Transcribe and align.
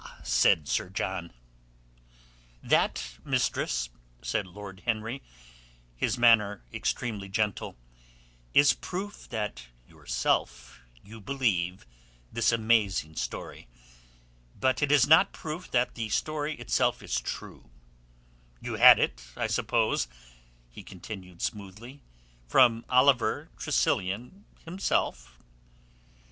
said 0.23 0.67
Sir 0.67 0.89
John. 0.89 1.31
"That, 2.63 3.19
mistress," 3.23 3.91
said 4.23 4.47
Lord 4.47 4.79
Henry, 4.83 5.21
his 5.95 6.17
manner 6.17 6.65
extremely 6.73 7.29
gentle, 7.29 7.77
"is 8.51 8.73
proof 8.73 9.29
that 9.29 9.67
yourself 9.87 10.79
you 11.03 11.21
believe 11.21 11.85
this 12.31 12.51
amazing 12.51 13.15
story. 13.15 13.67
But 14.59 14.81
it 14.81 14.91
is 14.91 15.05
not 15.05 15.33
proof 15.33 15.69
that 15.69 15.93
the 15.93 16.09
story 16.09 16.55
itself 16.55 17.03
is 17.03 17.19
true. 17.21 17.69
You 18.59 18.77
had 18.77 18.97
it, 18.97 19.25
I 19.37 19.45
suppose," 19.45 20.07
he 20.71 20.81
continued 20.81 21.43
smoothly, 21.43 22.01
"from 22.47 22.85
Oliver 22.89 23.51
Tressilian 23.55 24.45
himself?" 24.65 25.37